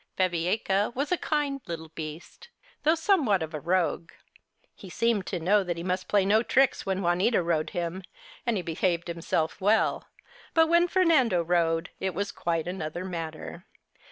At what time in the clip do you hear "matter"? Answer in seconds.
13.05-13.67